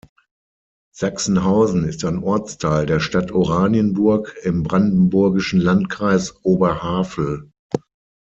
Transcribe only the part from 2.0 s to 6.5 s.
ein Ortsteil der Stadt Oranienburg im brandenburgischen Landkreis